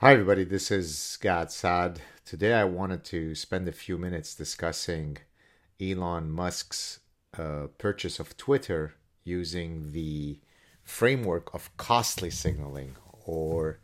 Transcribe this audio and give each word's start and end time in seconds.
Hi, 0.00 0.12
everybody. 0.12 0.44
This 0.44 0.70
is 0.70 1.16
Gad 1.22 1.50
Saad. 1.50 2.02
Today, 2.26 2.52
I 2.52 2.64
wanted 2.64 3.02
to 3.04 3.34
spend 3.34 3.66
a 3.66 3.72
few 3.72 3.96
minutes 3.96 4.34
discussing 4.34 5.16
Elon 5.80 6.30
Musk's 6.30 7.00
uh, 7.38 7.68
purchase 7.78 8.20
of 8.20 8.36
Twitter 8.36 8.92
using 9.24 9.92
the 9.92 10.38
framework 10.84 11.54
of 11.54 11.74
costly 11.78 12.28
signaling, 12.28 12.96
or 13.24 13.78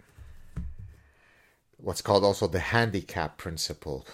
what's 1.79 2.03
called 2.03 2.25
also 2.25 2.47
the 2.47 2.61
handicap 2.61 3.39
principle, 3.39 4.07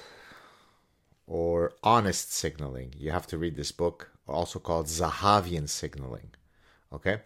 or 1.26 1.72
honest 1.82 2.32
signaling. 2.32 2.94
You 2.96 3.10
have 3.10 3.26
to 3.26 3.38
read 3.38 3.56
this 3.56 3.72
book, 3.72 4.12
also 4.28 4.60
called 4.60 4.86
Zahavian 4.86 5.68
signaling. 5.68 6.30
Okay? 6.92 7.22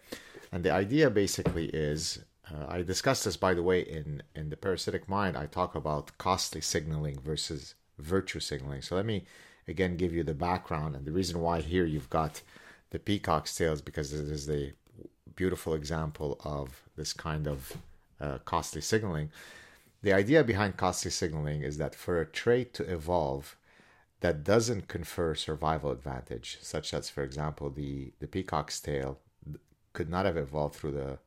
And 0.51 0.65
the 0.65 0.71
idea 0.71 1.11
basically 1.11 1.65
is 1.67 2.23
uh, 2.51 2.65
I 2.67 2.81
discussed 2.81 3.25
this, 3.25 3.37
by 3.37 3.53
the 3.53 3.63
way, 3.63 3.81
in, 3.81 4.23
in 4.35 4.49
the 4.49 4.57
parasitic 4.57 5.07
mind. 5.07 5.37
I 5.37 5.45
talk 5.45 5.75
about 5.75 6.17
costly 6.17 6.61
signaling 6.61 7.19
versus 7.19 7.75
virtue 7.97 8.39
signaling. 8.39 8.81
So 8.81 8.95
let 8.95 9.05
me 9.05 9.25
again 9.67 9.95
give 9.95 10.13
you 10.13 10.23
the 10.23 10.33
background 10.33 10.95
and 10.95 11.05
the 11.05 11.11
reason 11.11 11.39
why 11.39 11.61
here 11.61 11.85
you've 11.85 12.09
got 12.09 12.41
the 12.89 12.99
peacock's 12.99 13.55
tails 13.55 13.81
because 13.81 14.11
it 14.11 14.29
is 14.29 14.49
a 14.49 14.73
beautiful 15.35 15.73
example 15.73 16.39
of 16.43 16.83
this 16.95 17.13
kind 17.13 17.47
of 17.47 17.77
uh, 18.19 18.39
costly 18.39 18.81
signaling. 18.81 19.31
The 20.01 20.13
idea 20.13 20.43
behind 20.43 20.75
costly 20.75 21.11
signaling 21.11 21.61
is 21.63 21.77
that 21.77 21.95
for 21.95 22.19
a 22.19 22.25
trait 22.25 22.73
to 22.75 22.83
evolve 22.83 23.55
that 24.19 24.43
doesn't 24.43 24.87
confer 24.87 25.35
survival 25.35 25.91
advantage, 25.91 26.57
such 26.61 26.93
as, 26.93 27.09
for 27.09 27.23
example, 27.23 27.69
the, 27.69 28.13
the 28.19 28.27
peacock's 28.27 28.79
tail 28.79 29.19
could 29.93 30.09
not 30.09 30.25
have 30.25 30.37
evolved 30.37 30.75
through 30.75 30.91
the 30.91 31.19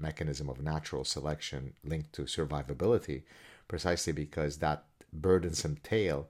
mechanism 0.00 0.48
of 0.48 0.62
natural 0.62 1.04
selection 1.04 1.74
linked 1.84 2.12
to 2.14 2.22
survivability, 2.22 3.22
precisely 3.66 4.12
because 4.12 4.58
that 4.58 4.84
burdensome 5.12 5.78
tail 5.82 6.28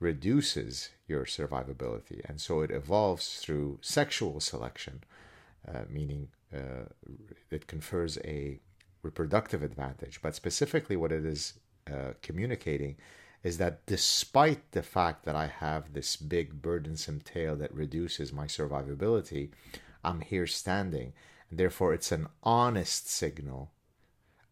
reduces 0.00 0.90
your 1.06 1.24
survivability. 1.24 2.20
And 2.28 2.40
so 2.40 2.60
it 2.60 2.70
evolves 2.70 3.38
through 3.38 3.78
sexual 3.80 4.40
selection, 4.40 5.04
uh, 5.66 5.82
meaning 5.88 6.28
uh, 6.52 6.86
it 7.50 7.66
confers 7.66 8.18
a 8.24 8.58
reproductive 9.02 9.62
advantage. 9.62 10.20
But 10.22 10.34
specifically, 10.34 10.96
what 10.96 11.12
it 11.12 11.24
is 11.24 11.54
uh, 11.90 12.12
communicating 12.22 12.96
is 13.42 13.58
that 13.58 13.84
despite 13.86 14.72
the 14.72 14.82
fact 14.82 15.24
that 15.24 15.36
I 15.36 15.46
have 15.46 15.92
this 15.92 16.16
big 16.16 16.62
burdensome 16.62 17.20
tail 17.20 17.54
that 17.56 17.74
reduces 17.74 18.32
my 18.32 18.46
survivability, 18.46 19.50
I'm 20.02 20.22
here 20.22 20.46
standing 20.46 21.12
Therefore, 21.50 21.94
it's 21.94 22.12
an 22.12 22.28
honest 22.42 23.08
signal 23.08 23.72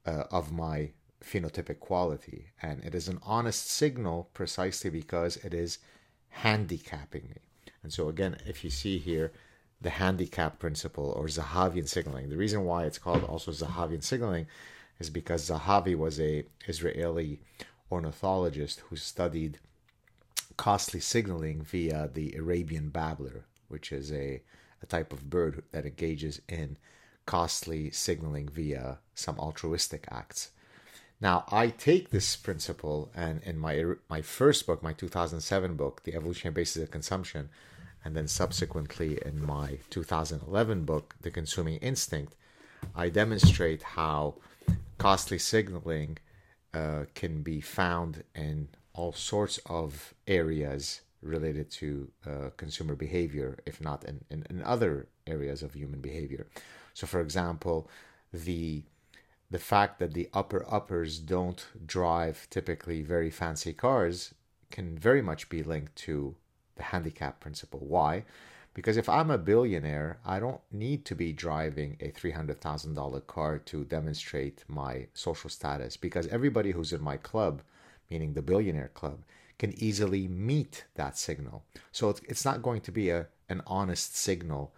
uh, 0.06 0.24
of 0.30 0.52
my 0.52 0.90
phenotypic 1.22 1.80
quality. 1.80 2.46
And 2.60 2.84
it 2.84 2.94
is 2.94 3.08
an 3.08 3.18
honest 3.22 3.70
signal 3.70 4.30
precisely 4.34 4.90
because 4.90 5.36
it 5.36 5.54
is 5.54 5.78
handicapping 6.28 7.28
me. 7.28 7.42
And 7.82 7.92
so, 7.92 8.08
again, 8.08 8.36
if 8.46 8.64
you 8.64 8.70
see 8.70 8.98
here 8.98 9.32
the 9.80 9.90
handicap 9.90 10.58
principle 10.58 11.12
or 11.16 11.26
Zahavian 11.26 11.88
signaling, 11.88 12.28
the 12.28 12.36
reason 12.36 12.64
why 12.64 12.84
it's 12.84 12.98
called 12.98 13.24
also 13.24 13.50
Zahavian 13.50 14.02
signaling 14.02 14.46
is 14.98 15.10
because 15.10 15.48
Zahavi 15.48 15.96
was 15.96 16.20
a 16.20 16.44
Israeli 16.68 17.40
ornithologist 17.90 18.80
who 18.88 18.96
studied 18.96 19.58
costly 20.56 21.00
signaling 21.00 21.62
via 21.62 22.08
the 22.12 22.34
Arabian 22.36 22.90
babbler, 22.90 23.46
which 23.68 23.90
is 23.90 24.12
a 24.12 24.42
a 24.82 24.86
type 24.86 25.12
of 25.12 25.30
bird 25.30 25.62
that 25.72 25.86
engages 25.86 26.40
in 26.48 26.76
costly 27.26 27.90
signaling 27.90 28.48
via 28.48 28.98
some 29.14 29.38
altruistic 29.38 30.06
acts. 30.10 30.50
Now, 31.20 31.44
I 31.52 31.68
take 31.68 32.10
this 32.10 32.34
principle, 32.34 33.10
and 33.14 33.40
in 33.44 33.58
my 33.58 33.84
my 34.10 34.22
first 34.22 34.66
book, 34.66 34.82
my 34.82 34.92
2007 34.92 35.76
book, 35.76 36.02
The 36.02 36.16
Evolutionary 36.16 36.54
Basis 36.54 36.82
of 36.82 36.90
Consumption, 36.90 37.48
and 38.04 38.16
then 38.16 38.26
subsequently 38.26 39.20
in 39.24 39.44
my 39.44 39.78
2011 39.90 40.84
book, 40.84 41.14
The 41.20 41.30
Consuming 41.30 41.76
Instinct, 41.76 42.34
I 42.96 43.08
demonstrate 43.08 43.82
how 43.82 44.34
costly 44.98 45.38
signaling 45.38 46.18
uh, 46.74 47.04
can 47.14 47.42
be 47.42 47.60
found 47.60 48.24
in 48.34 48.68
all 48.92 49.12
sorts 49.12 49.60
of 49.66 50.14
areas 50.26 51.02
related 51.22 51.70
to 51.70 52.10
uh, 52.26 52.50
consumer 52.56 52.94
behavior, 52.94 53.58
if 53.66 53.80
not 53.80 54.04
in, 54.04 54.24
in, 54.30 54.44
in, 54.50 54.62
other 54.62 55.08
areas 55.26 55.62
of 55.62 55.74
human 55.74 56.00
behavior. 56.00 56.46
So, 56.94 57.06
for 57.06 57.20
example, 57.20 57.88
the 58.32 58.82
the 59.50 59.58
fact 59.58 59.98
that 59.98 60.14
the 60.14 60.30
upper 60.32 60.64
uppers 60.70 61.18
don't 61.18 61.66
drive 61.84 62.48
typically 62.48 63.02
very 63.02 63.28
fancy 63.28 63.74
cars 63.74 64.32
can 64.70 64.98
very 64.98 65.20
much 65.20 65.50
be 65.50 65.62
linked 65.62 65.94
to 65.94 66.34
the 66.76 66.82
handicap 66.82 67.38
principle. 67.38 67.80
Why? 67.80 68.24
Because 68.74 68.96
if 68.96 69.08
I'm 69.08 69.30
a 69.30 69.36
billionaire, 69.36 70.18
I 70.24 70.40
don't 70.40 70.62
need 70.72 71.04
to 71.04 71.14
be 71.14 71.32
driving 71.32 71.98
a 72.00 72.08
$300,000 72.08 73.26
car 73.26 73.58
to 73.58 73.84
demonstrate 73.84 74.64
my 74.66 75.06
social 75.12 75.50
status 75.50 75.98
because 75.98 76.26
everybody 76.28 76.70
who's 76.70 76.94
in 76.94 77.02
my 77.02 77.18
club, 77.18 77.60
meaning 78.10 78.32
the 78.32 78.40
billionaire 78.40 78.90
club, 78.94 79.18
can 79.62 79.80
easily 79.80 80.26
meet 80.26 80.86
that 80.96 81.16
signal. 81.16 81.62
So 81.92 82.16
it's 82.24 82.44
not 82.44 82.62
going 82.62 82.80
to 82.80 82.90
be 82.90 83.10
a, 83.10 83.28
an 83.48 83.62
honest 83.64 84.16
signal 84.16 84.74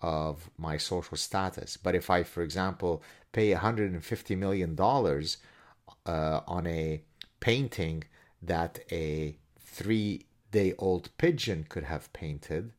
of 0.00 0.48
my 0.56 0.76
social 0.76 1.16
status. 1.16 1.76
But 1.76 1.96
if 1.96 2.08
I, 2.08 2.22
for 2.22 2.44
example, 2.44 3.02
pay 3.32 3.52
$150 3.52 4.38
million 4.38 4.78
uh, 4.78 6.40
on 6.46 6.66
a 6.68 7.02
painting 7.40 8.04
that 8.40 8.78
a 8.92 9.36
three 9.58 10.26
day 10.52 10.72
old 10.78 11.10
pigeon 11.18 11.66
could 11.68 11.82
have 11.82 12.12
painted, 12.12 12.70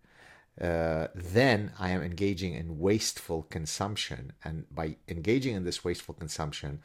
uh, 0.62 1.08
then 1.14 1.74
I 1.78 1.90
am 1.90 2.02
engaging 2.02 2.54
in 2.54 2.80
wasteful 2.80 3.44
consumption. 3.50 4.32
And 4.46 4.64
by 4.74 4.96
engaging 5.10 5.56
in 5.56 5.66
this 5.66 5.84
wasteful 5.84 6.16
consumption, 6.16 6.80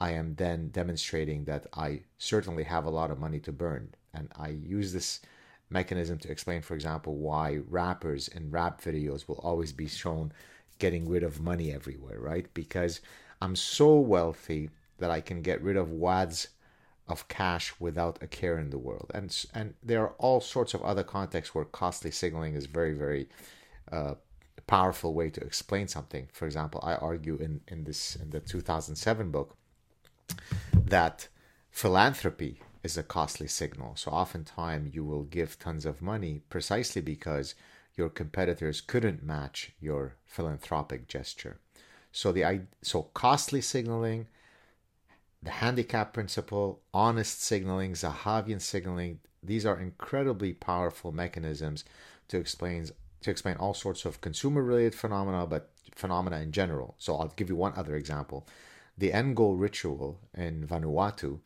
I 0.00 0.12
am 0.12 0.34
then 0.36 0.68
demonstrating 0.68 1.44
that 1.44 1.66
I 1.72 2.02
certainly 2.18 2.64
have 2.64 2.84
a 2.84 2.90
lot 2.90 3.10
of 3.10 3.18
money 3.18 3.40
to 3.40 3.52
burn. 3.52 3.94
And 4.14 4.28
I 4.36 4.48
use 4.48 4.92
this 4.92 5.20
mechanism 5.70 6.18
to 6.18 6.30
explain, 6.30 6.62
for 6.62 6.74
example, 6.74 7.16
why 7.16 7.60
rappers 7.68 8.28
in 8.28 8.50
rap 8.50 8.80
videos 8.80 9.28
will 9.28 9.40
always 9.42 9.72
be 9.72 9.88
shown 9.88 10.32
getting 10.78 11.08
rid 11.08 11.22
of 11.22 11.40
money 11.40 11.72
everywhere, 11.72 12.20
right? 12.20 12.46
Because 12.54 13.00
I'm 13.42 13.56
so 13.56 13.98
wealthy 13.98 14.70
that 14.98 15.10
I 15.10 15.20
can 15.20 15.42
get 15.42 15.62
rid 15.62 15.76
of 15.76 15.90
wads 15.90 16.48
of 17.08 17.26
cash 17.28 17.72
without 17.80 18.18
a 18.22 18.26
care 18.26 18.58
in 18.58 18.70
the 18.70 18.78
world. 18.78 19.10
And 19.14 19.34
and 19.54 19.74
there 19.82 20.02
are 20.02 20.14
all 20.18 20.40
sorts 20.40 20.74
of 20.74 20.82
other 20.82 21.02
contexts 21.02 21.54
where 21.54 21.64
costly 21.64 22.10
signaling 22.10 22.54
is 22.54 22.66
very, 22.66 22.92
very 22.92 23.28
uh, 23.90 24.14
powerful 24.66 25.14
way 25.14 25.30
to 25.30 25.40
explain 25.40 25.88
something. 25.88 26.28
For 26.32 26.46
example, 26.46 26.80
I 26.84 26.94
argue 26.94 27.36
in, 27.36 27.60
in 27.68 27.84
this 27.84 28.16
in 28.16 28.30
the 28.30 28.40
2007 28.40 29.30
book 29.30 29.56
that 30.72 31.28
philanthropy 31.70 32.60
is 32.82 32.96
a 32.96 33.02
costly 33.02 33.48
signal. 33.48 33.96
So 33.96 34.10
oftentimes 34.10 34.94
you 34.94 35.04
will 35.04 35.24
give 35.24 35.58
tons 35.58 35.84
of 35.84 36.02
money 36.02 36.42
precisely 36.48 37.02
because 37.02 37.54
your 37.96 38.08
competitors 38.08 38.80
couldn't 38.80 39.22
match 39.22 39.72
your 39.80 40.14
philanthropic 40.24 41.08
gesture. 41.08 41.58
So 42.12 42.32
the 42.32 42.62
so 42.82 43.02
costly 43.02 43.60
signaling, 43.60 44.28
the 45.42 45.50
handicap 45.50 46.12
principle, 46.12 46.80
honest 46.94 47.42
signaling, 47.42 47.92
Zahavian 47.92 48.60
signaling, 48.60 49.20
these 49.42 49.66
are 49.66 49.78
incredibly 49.78 50.52
powerful 50.52 51.12
mechanisms 51.12 51.84
to 52.28 52.38
explain 52.38 52.86
to 53.20 53.30
explain 53.30 53.56
all 53.56 53.74
sorts 53.74 54.04
of 54.04 54.20
consumer 54.20 54.62
related 54.62 54.94
phenomena, 54.94 55.46
but 55.46 55.70
phenomena 55.94 56.38
in 56.38 56.52
general. 56.52 56.94
So 56.98 57.16
I'll 57.16 57.32
give 57.36 57.48
you 57.48 57.56
one 57.56 57.72
other 57.76 57.96
example. 57.96 58.46
The 58.98 59.12
Ngo 59.12 59.54
ritual 59.56 60.18
in 60.34 60.66
Vanuatu 60.66 61.38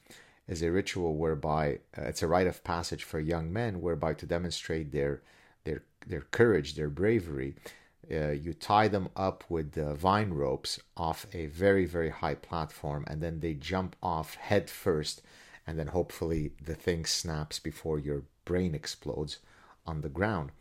is 0.49 0.63
a 0.63 0.73
ritual 0.73 1.17
whereby 1.17 1.81
uh, 1.97 2.05
it's 2.05 2.23
a 2.23 2.27
rite 2.27 2.47
of 2.47 2.65
passage 2.65 3.05
for 3.05 3.21
young 3.21 3.53
men, 3.53 3.83
whereby 3.83 4.15
to 4.15 4.27
demonstrate 4.27 4.91
their 4.91 5.21
their 5.65 5.83
their 6.07 6.23
courage, 6.23 6.75
their 6.75 6.89
bravery, 6.89 7.55
uh, 8.11 8.31
you 8.31 8.55
tie 8.55 8.89
them 8.89 9.11
up 9.15 9.45
with 9.51 9.77
uh, 9.77 9.93
vine 9.95 10.31
ropes 10.31 10.81
off 10.97 11.27
a 11.35 11.45
very 11.47 11.85
very 11.85 12.09
high 12.09 12.35
platform, 12.35 13.05
and 13.07 13.23
then 13.23 13.41
they 13.41 13.53
jump 13.53 13.97
off 14.03 14.37
head 14.37 14.71
first, 14.71 15.21
and 15.67 15.79
then 15.79 15.89
hopefully 15.89 16.53
the 16.65 16.75
thing 16.75 17.05
snaps 17.05 17.59
before 17.59 17.99
your 17.99 18.23
brain 18.47 18.75
explodes 18.75 19.41
on 19.87 20.01
the 20.01 20.09
ground. 20.09 20.53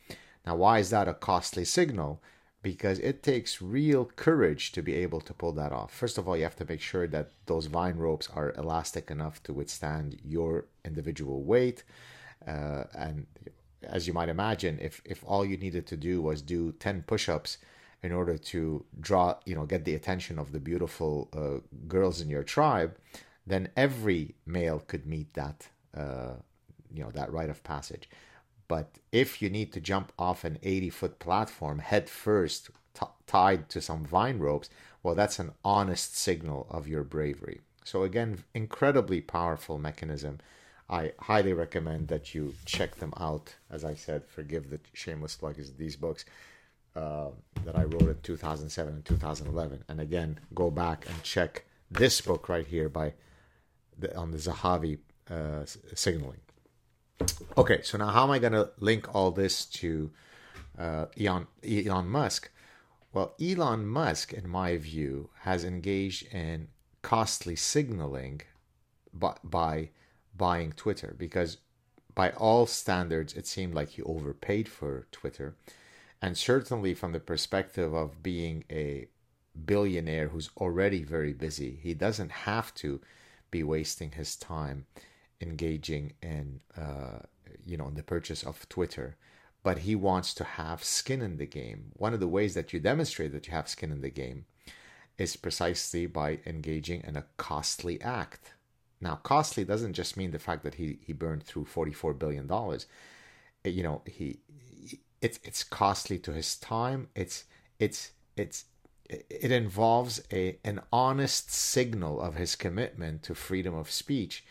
Now, 0.46 0.58
why 0.58 0.80
is 0.80 0.90
that 0.90 1.08
a 1.08 1.14
costly 1.14 1.64
signal? 1.64 2.22
Because 2.62 3.00
it 3.00 3.24
takes 3.24 3.62
real 3.62 4.06
courage 4.06 4.72
to 4.74 4.82
be 4.82 4.94
able 4.94 5.22
to 5.22 5.34
pull 5.34 5.52
that 5.54 5.72
off. 5.72 5.92
First 5.92 6.18
of 6.18 6.28
all, 6.28 6.38
you 6.38 6.44
have 6.44 6.56
to 6.58 6.66
make 6.66 6.82
sure 6.82 7.08
that 7.08 7.32
those 7.48 7.66
vine 7.66 7.98
ropes 7.98 8.30
are 8.34 8.54
elastic 8.54 9.10
enough 9.10 9.42
to 9.44 9.54
withstand 9.54 10.20
your 10.24 10.66
individual 10.86 11.44
weight. 11.44 11.84
Uh, 12.48 12.84
and 12.94 13.26
as 13.84 14.08
you 14.08 14.14
might 14.14 14.30
imagine, 14.30 14.78
if, 14.80 15.02
if 15.06 15.24
all 15.26 15.44
you 15.44 15.58
needed 15.58 15.88
to 15.88 15.98
do 15.98 16.22
was 16.22 16.42
do 16.42 16.72
10 16.74 17.04
push 17.04 17.28
ups 17.28 17.58
in 18.04 18.12
order 18.12 18.38
to 18.38 18.86
draw, 19.00 19.36
you 19.46 19.56
know, 19.56 19.66
get 19.66 19.86
the 19.86 19.96
attention 19.96 20.38
of 20.38 20.52
the 20.52 20.60
beautiful 20.60 21.30
uh, 21.34 21.66
girls 21.88 22.22
in 22.22 22.30
your 22.30 22.44
tribe, 22.44 22.96
then 23.46 23.70
every 23.76 24.36
male 24.46 24.80
could 24.80 25.06
meet 25.06 25.34
that 25.34 25.68
uh, 25.96 26.34
you 26.94 27.04
know 27.04 27.12
that 27.12 27.32
rite 27.32 27.50
of 27.50 27.64
passage. 27.64 28.10
But 28.72 29.00
if 29.12 29.42
you 29.42 29.50
need 29.50 29.74
to 29.74 29.82
jump 29.82 30.14
off 30.18 30.46
an 30.46 30.58
80 30.64 30.90
foot 30.92 31.20
platform 31.20 31.80
head 31.80 32.10
first, 32.10 32.70
t- 32.94 33.06
tied 33.28 33.68
to 33.68 33.82
some 33.82 34.06
vine 34.06 34.40
ropes, 34.40 34.70
well, 35.04 35.14
that's 35.14 35.40
an 35.40 35.52
honest 35.66 36.16
signal 36.16 36.68
of 36.70 36.88
your 36.88 37.04
bravery. 37.04 37.60
So, 37.84 38.04
again, 38.04 38.46
incredibly 38.54 39.20
powerful 39.20 39.78
mechanism. 39.78 40.40
I 40.90 41.12
highly 41.20 41.52
recommend 41.52 42.08
that 42.08 42.34
you 42.34 42.56
check 42.64 42.96
them 42.96 43.14
out. 43.18 43.56
As 43.70 43.84
I 43.84 43.94
said, 43.94 44.24
forgive 44.26 44.70
the 44.70 44.80
shameless 44.94 45.36
plug 45.36 45.60
is 45.60 45.74
these 45.74 45.98
books 45.98 46.24
uh, 46.96 47.32
that 47.66 47.78
I 47.78 47.84
wrote 47.84 48.04
in 48.04 48.20
2007 48.24 48.94
and 48.94 49.04
2011. 49.04 49.84
And 49.90 50.00
again, 50.00 50.40
go 50.56 50.72
back 50.72 51.06
and 51.10 51.24
check 51.24 51.66
this 51.90 52.22
book 52.22 52.48
right 52.48 52.66
here 52.66 52.88
by 52.88 53.16
the, 54.00 54.16
on 54.16 54.32
the 54.32 54.38
Zahavi 54.38 55.00
uh, 55.30 55.66
signaling. 55.94 56.40
Okay, 57.58 57.82
so 57.84 57.98
now 57.98 58.08
how 58.08 58.24
am 58.24 58.32
I 58.32 58.40
going 58.40 58.54
to 58.54 58.72
link 58.80 59.14
all 59.14 59.32
this 59.32 59.66
to 59.66 60.10
uh, 60.80 61.06
Elon, 61.20 61.48
Elon 61.64 62.08
Musk? 62.08 62.50
Well, 63.14 63.36
Elon 63.42 63.86
Musk, 63.86 64.34
in 64.34 64.50
my 64.50 64.78
view, 64.78 65.30
has 65.42 65.64
engaged 65.64 66.34
in 66.34 66.70
costly 67.02 67.56
signaling 67.56 68.42
by, 69.14 69.36
by 69.44 69.90
buying 70.36 70.72
Twitter 70.72 71.14
because, 71.18 71.58
by 72.16 72.32
all 72.32 72.66
standards, 72.66 73.34
it 73.34 73.46
seemed 73.46 73.76
like 73.76 73.90
he 73.90 74.02
overpaid 74.02 74.68
for 74.68 75.08
Twitter. 75.12 75.56
And 76.22 76.38
certainly, 76.38 76.94
from 76.94 77.12
the 77.12 77.20
perspective 77.20 77.94
of 77.94 78.24
being 78.24 78.64
a 78.72 79.08
billionaire 79.66 80.30
who's 80.30 80.50
already 80.58 81.04
very 81.04 81.34
busy, 81.34 81.80
he 81.84 81.94
doesn't 81.94 82.32
have 82.32 82.74
to 82.76 83.02
be 83.52 83.62
wasting 83.62 84.12
his 84.12 84.36
time 84.36 84.86
engaging 85.42 86.14
in 86.22 86.62
uh, 86.78 87.20
you 87.66 87.78
know 87.78 87.88
in 87.88 87.96
the 87.96 88.04
purchase 88.04 88.44
of 88.44 88.68
Twitter, 88.70 89.18
but 89.64 89.80
he 89.80 89.96
wants 89.96 90.34
to 90.36 90.44
have 90.44 90.84
skin 90.84 91.22
in 91.22 91.38
the 91.38 91.46
game. 91.46 91.92
One 91.96 92.14
of 92.14 92.20
the 92.20 92.28
ways 92.28 92.54
that 92.54 92.74
you 92.74 92.80
demonstrate 92.80 93.32
that 93.34 93.48
you 93.48 93.54
have 93.54 93.70
skin 93.70 93.92
in 93.92 94.02
the 94.02 94.10
game 94.10 94.46
is 95.18 95.36
precisely 95.36 96.06
by 96.08 96.40
engaging 96.46 97.04
in 97.06 97.16
a 97.16 97.26
costly 97.38 98.02
act. 98.02 98.54
Now, 99.00 99.16
costly 99.16 99.66
doesn't 99.66 99.94
just 99.94 100.18
mean 100.18 100.32
the 100.32 100.40
fact 100.40 100.64
that 100.64 100.76
he, 100.76 101.00
he 101.06 101.14
burned 101.14 101.44
through 101.44 101.66
$44 101.66 102.18
billion. 102.18 102.50
You 103.64 103.84
know, 103.84 104.02
he, 104.06 104.40
it's, 105.22 105.40
it's 105.44 105.64
costly 105.64 106.20
to 106.20 106.32
his 106.32 106.56
time. 106.56 107.10
It's, 107.16 107.46
it's, 107.80 108.12
it's, 108.38 108.66
it 109.10 109.52
involves 109.52 110.22
a, 110.32 110.58
an 110.64 110.82
honest 110.94 111.52
signal 111.52 112.22
of 112.22 112.36
his 112.36 112.56
commitment 112.56 113.24
to 113.24 113.36
freedom 113.36 113.74
of 113.74 113.92
speech 113.92 114.44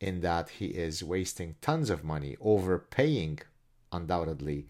in 0.00 0.20
that 0.20 0.48
he 0.50 0.66
is 0.66 1.02
wasting 1.02 1.56
tons 1.60 1.90
of 1.90 2.04
money, 2.04 2.36
overpaying 2.40 3.40
undoubtedly 3.92 4.66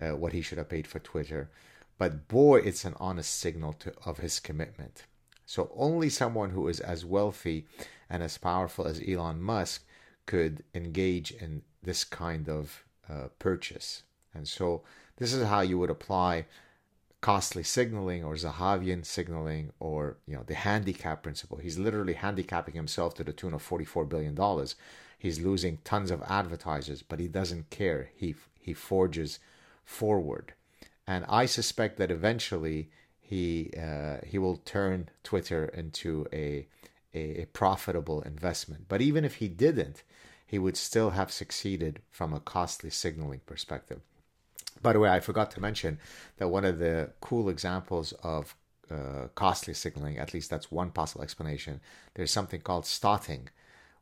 uh, 0.00 0.10
what 0.10 0.32
he 0.32 0.42
should 0.42 0.58
have 0.58 0.68
paid 0.68 0.86
for 0.86 0.98
Twitter. 0.98 1.50
But 1.98 2.28
boy, 2.28 2.60
it's 2.60 2.84
an 2.84 2.94
honest 2.98 3.38
signal 3.38 3.74
to, 3.74 3.92
of 4.06 4.18
his 4.18 4.40
commitment. 4.40 5.04
So 5.44 5.70
only 5.74 6.08
someone 6.08 6.50
who 6.50 6.68
is 6.68 6.80
as 6.80 7.04
wealthy 7.04 7.66
and 8.08 8.22
as 8.22 8.38
powerful 8.38 8.86
as 8.86 9.02
Elon 9.06 9.42
Musk 9.42 9.84
could 10.26 10.64
engage 10.74 11.32
in 11.32 11.62
this 11.82 12.04
kind 12.04 12.48
of 12.48 12.84
uh, 13.08 13.28
purchase. 13.38 14.04
And 14.32 14.46
so 14.46 14.82
this 15.16 15.32
is 15.32 15.46
how 15.46 15.60
you 15.60 15.78
would 15.78 15.90
apply 15.90 16.46
costly 17.20 17.62
signaling 17.62 18.24
or 18.24 18.34
Zahavian 18.34 19.04
signaling 19.04 19.72
or 19.78 20.16
you 20.26 20.34
know 20.34 20.42
the 20.46 20.54
handicap 20.54 21.22
principle. 21.22 21.58
He's 21.58 21.78
literally 21.78 22.14
handicapping 22.14 22.74
himself 22.74 23.14
to 23.14 23.24
the 23.24 23.32
tune 23.32 23.54
of 23.54 23.62
44 23.62 24.04
billion 24.06 24.34
dollars. 24.34 24.74
He's 25.18 25.40
losing 25.40 25.78
tons 25.84 26.10
of 26.10 26.22
advertisers, 26.22 27.02
but 27.02 27.20
he 27.20 27.28
doesn't 27.28 27.70
care. 27.70 28.10
He 28.14 28.34
he 28.58 28.72
forges 28.72 29.38
forward, 29.84 30.54
and 31.06 31.24
I 31.28 31.46
suspect 31.46 31.98
that 31.98 32.10
eventually 32.10 32.90
he 33.20 33.70
uh, 33.78 34.18
he 34.26 34.38
will 34.38 34.56
turn 34.56 35.08
Twitter 35.22 35.66
into 35.66 36.26
a, 36.32 36.66
a 37.14 37.42
a 37.42 37.46
profitable 37.46 38.22
investment. 38.22 38.86
But 38.88 39.02
even 39.02 39.24
if 39.24 39.36
he 39.36 39.48
didn't, 39.48 40.02
he 40.46 40.58
would 40.58 40.76
still 40.76 41.10
have 41.10 41.30
succeeded 41.30 42.00
from 42.10 42.32
a 42.32 42.40
costly 42.40 42.90
signaling 42.90 43.40
perspective. 43.46 44.00
By 44.82 44.92
the 44.92 45.00
way, 45.00 45.10
I 45.10 45.20
forgot 45.20 45.50
to 45.52 45.60
mention 45.60 45.98
that 46.38 46.48
one 46.48 46.64
of 46.64 46.78
the 46.78 47.10
cool 47.20 47.48
examples 47.48 48.12
of 48.22 48.54
uh, 48.90 49.28
costly 49.34 49.74
signaling, 49.74 50.18
at 50.18 50.34
least 50.34 50.50
that's 50.50 50.70
one 50.70 50.90
possible 50.90 51.22
explanation, 51.22 51.80
there's 52.14 52.30
something 52.30 52.60
called 52.60 52.86
stotting, 52.86 53.48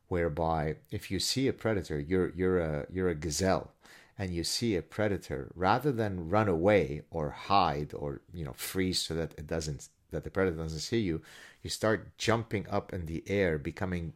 whereby 0.07 0.77
if 0.89 1.11
you 1.11 1.19
see 1.19 1.47
a 1.47 1.53
predator, 1.53 1.99
you're 1.99 2.31
you're 2.31 2.59
a 2.59 2.85
you're 2.91 3.09
a 3.09 3.15
gazelle, 3.15 3.71
and 4.17 4.33
you 4.33 4.43
see 4.43 4.75
a 4.75 4.81
predator, 4.81 5.51
rather 5.53 5.91
than 5.91 6.29
run 6.29 6.47
away 6.47 7.03
or 7.11 7.29
hide 7.29 7.93
or 7.93 8.21
you 8.33 8.45
know 8.45 8.53
freeze 8.53 9.01
so 9.01 9.13
that 9.13 9.33
it 9.37 9.47
doesn't 9.47 9.89
that 10.11 10.23
the 10.23 10.31
predator 10.31 10.57
doesn't 10.57 10.79
see 10.79 10.99
you, 10.99 11.21
you 11.61 11.69
start 11.69 12.17
jumping 12.17 12.65
up 12.69 12.93
in 12.93 13.05
the 13.05 13.23
air, 13.27 13.59
becoming 13.59 14.13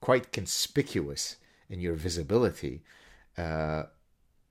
quite 0.00 0.32
conspicuous 0.32 1.36
in 1.70 1.80
your 1.80 1.94
visibility, 1.94 2.82
uh, 3.38 3.84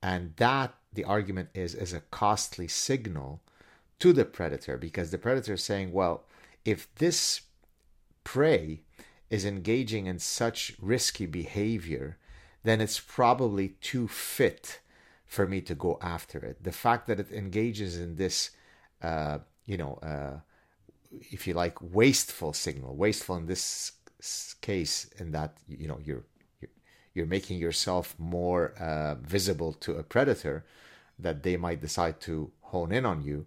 and 0.02 0.34
that 0.36 0.74
the 0.92 1.04
argument 1.04 1.50
is 1.54 1.74
is 1.74 1.92
a 1.92 2.00
costly 2.10 2.68
signal 2.68 3.40
to 3.98 4.12
the 4.12 4.24
predator 4.24 4.76
because 4.76 5.10
the 5.10 5.18
predator 5.18 5.54
is 5.54 5.64
saying, 5.64 5.92
well, 5.92 6.24
if 6.64 6.92
this 6.96 7.42
prey 8.24 8.80
is 9.28 9.44
engaging 9.44 10.06
in 10.06 10.18
such 10.18 10.72
risky 10.80 11.26
behavior, 11.26 12.16
then 12.64 12.80
it's 12.80 12.98
probably 12.98 13.68
too 13.80 14.08
fit 14.08 14.80
for 15.24 15.46
me 15.46 15.60
to 15.60 15.74
go 15.74 15.98
after 16.02 16.38
it. 16.38 16.64
The 16.64 16.72
fact 16.72 17.06
that 17.06 17.20
it 17.20 17.30
engages 17.30 17.98
in 17.98 18.16
this, 18.16 18.50
uh, 19.00 19.38
you 19.66 19.76
know, 19.76 19.94
uh, 20.02 20.40
if 21.30 21.46
you 21.46 21.54
like, 21.54 21.80
wasteful 21.80 22.52
signal, 22.52 22.96
wasteful 22.96 23.36
in 23.36 23.46
this 23.46 23.92
case, 24.60 25.08
in 25.18 25.30
that 25.32 25.56
you 25.68 25.88
know 25.88 25.98
you're 26.04 26.24
you're 27.14 27.26
making 27.26 27.58
yourself 27.58 28.14
more 28.18 28.72
uh, 28.78 29.16
visible 29.16 29.72
to 29.74 29.96
a 29.96 30.02
predator 30.02 30.64
that 31.18 31.42
they 31.42 31.56
might 31.56 31.80
decide 31.80 32.20
to 32.20 32.50
hone 32.62 32.92
in 32.92 33.04
on 33.04 33.22
you. 33.22 33.46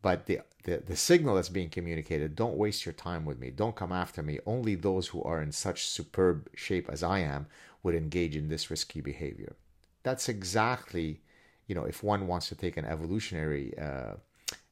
But 0.00 0.26
the, 0.26 0.40
the 0.64 0.82
the 0.84 0.96
signal 0.96 1.36
that's 1.36 1.48
being 1.48 1.68
communicated 1.68 2.34
don't 2.34 2.56
waste 2.56 2.84
your 2.84 2.92
time 2.92 3.24
with 3.24 3.38
me. 3.38 3.50
Don't 3.50 3.76
come 3.76 3.92
after 3.92 4.22
me. 4.22 4.40
Only 4.46 4.74
those 4.74 5.08
who 5.08 5.22
are 5.22 5.40
in 5.40 5.52
such 5.52 5.86
superb 5.86 6.48
shape 6.56 6.88
as 6.90 7.02
i 7.02 7.20
am 7.20 7.46
would 7.82 7.94
engage 7.94 8.34
in 8.36 8.48
this 8.48 8.70
risky 8.70 9.00
behavior. 9.00 9.54
That's 10.02 10.28
exactly 10.28 11.20
you 11.68 11.74
know 11.74 11.84
if 11.84 12.02
one 12.02 12.26
wants 12.26 12.48
to 12.48 12.56
take 12.56 12.76
an 12.76 12.84
evolutionary 12.84 13.76
uh, 13.78 14.14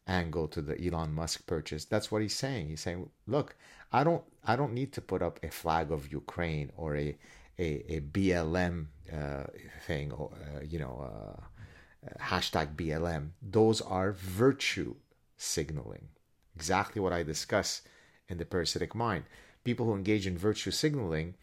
angle 0.09 0.49
to 0.49 0.61
the 0.61 0.85
elon 0.85 1.13
musk 1.15 1.47
purchase 1.47 1.85
that's 1.85 2.11
what 2.11 2.23
he's 2.23 2.35
saying. 2.35 2.69
He's 2.69 2.81
saying 2.81 3.09
look 3.29 3.55
i 3.93 4.03
don't 4.05 4.25
i 4.45 4.57
don't 4.57 4.73
need 4.73 4.93
to 4.93 5.01
put 5.01 5.23
up 5.23 5.39
a 5.43 5.51
flag 5.51 5.91
of 5.91 6.13
ukraine 6.13 6.71
or 6.77 6.97
a 6.97 7.17
a, 7.59 7.97
a 7.97 8.01
BLM 8.01 8.87
uh, 9.13 9.45
thing, 9.87 10.13
or 10.13 10.31
uh, 10.33 10.61
you 10.63 10.79
know, 10.79 11.39
uh, 11.39 12.21
hashtag 12.23 12.77
BLM. 12.77 13.31
Those 13.43 13.81
are 13.81 14.13
virtue 14.13 14.95
signaling. 15.37 16.09
Exactly 16.55 17.01
what 17.01 17.13
I 17.13 17.23
discuss 17.23 17.83
in 18.29 18.39
the 18.39 18.45
parasitic 18.45 18.95
mind. 18.95 19.25
People 19.65 19.87
who 19.87 19.95
engage 19.95 20.27
in 20.27 20.39
virtue 20.39 20.71
signaling, 20.71 21.35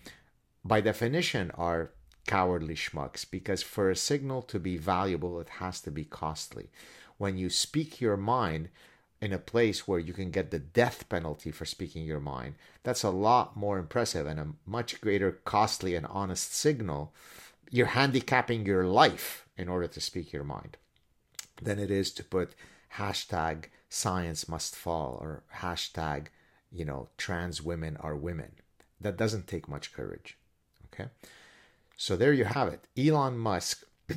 by 0.63 0.81
definition, 0.81 1.51
are 1.55 1.91
cowardly 2.27 2.75
schmucks 2.75 3.25
because 3.29 3.63
for 3.63 3.89
a 3.89 3.95
signal 3.95 4.41
to 4.43 4.59
be 4.59 4.77
valuable, 4.77 5.39
it 5.39 5.49
has 5.49 5.81
to 5.81 5.91
be 5.91 6.03
costly. 6.03 6.69
When 7.17 7.37
you 7.37 7.49
speak 7.49 7.99
your 7.99 8.17
mind, 8.17 8.69
in 9.21 9.33
a 9.33 9.39
place 9.39 9.87
where 9.87 9.99
you 9.99 10.13
can 10.13 10.31
get 10.31 10.51
the 10.51 10.59
death 10.59 11.09
penalty 11.09 11.51
for 11.51 11.65
speaking 11.65 12.03
your 12.03 12.19
mind, 12.19 12.55
that's 12.83 13.03
a 13.03 13.09
lot 13.09 13.57
more 13.57 13.79
impressive 13.79 14.27
and 14.27 14.39
a 14.39 14.47
much 14.65 15.01
greater 15.01 15.31
costly 15.31 15.95
and 15.95 16.05
honest 16.07 16.53
signal. 16.53 17.13
You're 17.69 17.87
handicapping 17.87 18.65
your 18.65 18.85
life 18.85 19.47
in 19.57 19.67
order 19.67 19.87
to 19.87 20.01
speak 20.01 20.31
your 20.31 20.43
mind 20.43 20.77
than 21.61 21.79
it 21.79 21.89
is 21.89 22.11
to 22.11 22.23
put 22.23 22.53
hashtag 22.97 23.65
science 23.89 24.47
must 24.47 24.75
fall 24.75 25.17
or 25.21 25.43
hashtag, 25.57 26.27
you 26.71 26.85
know, 26.85 27.09
trans 27.17 27.61
women 27.61 27.97
are 27.97 28.15
women. 28.15 28.51
That 29.01 29.17
doesn't 29.17 29.47
take 29.47 29.67
much 29.67 29.93
courage. 29.93 30.37
Okay. 30.93 31.09
So 31.95 32.15
there 32.15 32.33
you 32.33 32.45
have 32.45 32.67
it. 32.67 32.87
Elon 32.97 33.37
Musk, 33.37 33.83
uh, 34.09 34.13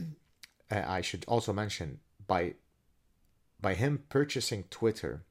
I 0.70 1.00
should 1.00 1.24
also 1.26 1.52
mention, 1.52 2.00
by 2.26 2.54
by 3.60 3.74
him 3.74 4.04
purchasing 4.08 4.64
Twitter, 4.70 5.22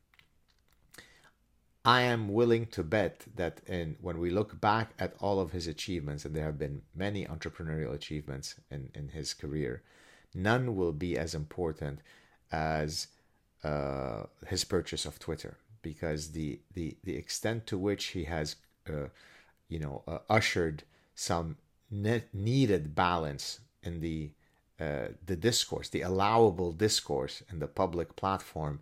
I 1.86 2.02
am 2.02 2.30
willing 2.30 2.66
to 2.68 2.84
bet 2.84 3.26
that 3.36 3.62
in 3.68 3.96
when 4.02 4.20
we 4.20 4.30
look 4.30 4.60
back 4.60 4.92
at 5.00 5.14
all 5.20 5.40
of 5.40 5.52
his 5.52 5.68
achievements, 5.68 6.26
and 6.26 6.36
there 6.36 6.46
have 6.46 6.60
been 6.60 6.82
many 6.94 7.26
entrepreneurial 7.26 7.94
achievements 7.94 8.56
in, 8.70 8.90
in 8.94 9.10
his 9.10 9.34
career, 9.34 9.82
none 10.34 10.76
will 10.76 10.92
be 10.92 11.18
as 11.18 11.34
important 11.34 12.00
as 12.52 13.08
uh, 13.64 14.24
his 14.48 14.64
purchase 14.64 15.06
of 15.06 15.20
Twitter. 15.20 15.58
Because 15.82 16.32
the, 16.32 16.60
the, 16.74 16.98
the 17.06 17.16
extent 17.16 17.66
to 17.68 17.78
which 17.78 18.08
he 18.08 18.26
has 18.26 18.58
uh, 18.90 19.08
you 19.70 19.80
know, 19.80 20.04
uh, 20.08 20.18
ushered 20.30 20.84
some 21.16 21.56
ne- 21.90 22.26
needed 22.34 22.96
balance 22.96 23.62
in 23.84 24.02
the 24.02 24.32
uh, 24.80 25.10
the 25.26 25.36
discourse, 25.36 25.90
the 25.90 26.02
allowable 26.02 26.72
discourse 26.72 27.44
in 27.52 27.60
the 27.60 27.68
public 27.68 28.16
platform, 28.16 28.80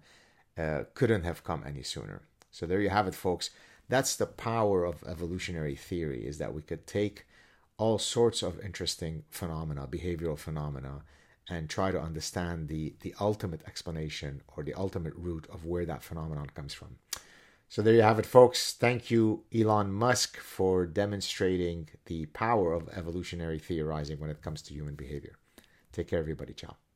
uh, 0.58 0.84
couldn't 0.94 1.24
have 1.24 1.44
come 1.44 1.64
any 1.66 1.84
sooner. 1.84 2.22
So 2.52 2.66
there 2.66 2.82
you 2.82 2.90
have 2.90 3.08
it, 3.08 3.16
folks. 3.16 3.50
That's 3.90 4.16
the 4.16 4.26
power 4.26 4.84
of 4.86 5.04
evolutionary 5.08 5.76
theory: 5.76 6.26
is 6.26 6.38
that 6.38 6.54
we 6.54 6.62
could 6.62 6.86
take 6.88 7.26
all 7.78 7.98
sorts 8.00 8.42
of 8.42 8.60
interesting 8.60 9.24
phenomena, 9.30 9.88
behavioral 9.88 10.38
phenomena, 10.38 11.04
and 11.50 11.70
try 11.70 11.92
to 11.92 12.02
understand 12.02 12.68
the 12.68 12.96
the 13.02 13.16
ultimate 13.20 13.62
explanation 13.68 14.42
or 14.56 14.64
the 14.64 14.74
ultimate 14.74 15.14
root 15.16 15.48
of 15.54 15.66
where 15.66 15.86
that 15.86 16.04
phenomenon 16.04 16.48
comes 16.54 16.74
from. 16.74 16.98
So 17.70 17.82
there 17.82 17.94
you 17.94 18.02
have 18.02 18.20
it, 18.20 18.26
folks. 18.26 18.74
Thank 18.74 19.12
you, 19.12 19.44
Elon 19.54 19.92
Musk, 19.92 20.38
for 20.38 20.86
demonstrating 20.86 21.90
the 22.06 22.26
power 22.28 22.74
of 22.74 22.88
evolutionary 22.90 23.60
theorizing 23.60 24.20
when 24.20 24.30
it 24.30 24.42
comes 24.42 24.62
to 24.64 24.74
human 24.74 24.96
behavior. 24.96 25.38
Take 25.98 26.10
care, 26.10 26.20
everybody. 26.20 26.54
Ciao. 26.54 26.87